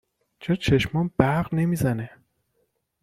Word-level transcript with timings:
چرا 0.39 0.55
چشمام 0.55 1.11
برق 1.17 1.53
نمی 1.55 1.75
زنه؟ 1.75 2.09